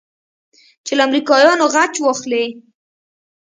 [0.85, 2.45] چې له امريکايانو غچ واخلې.